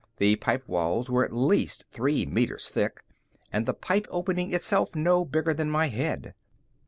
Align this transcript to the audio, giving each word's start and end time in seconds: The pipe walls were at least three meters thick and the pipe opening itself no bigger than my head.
The 0.17 0.37
pipe 0.37 0.67
walls 0.67 1.11
were 1.11 1.23
at 1.23 1.31
least 1.31 1.85
three 1.91 2.25
meters 2.25 2.67
thick 2.69 3.05
and 3.53 3.67
the 3.67 3.75
pipe 3.75 4.07
opening 4.09 4.51
itself 4.51 4.95
no 4.95 5.23
bigger 5.23 5.53
than 5.53 5.69
my 5.69 5.89
head. 5.89 6.33